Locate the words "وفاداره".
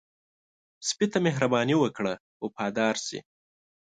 2.45-3.01